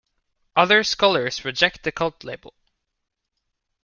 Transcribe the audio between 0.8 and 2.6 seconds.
scholars reject the cult label.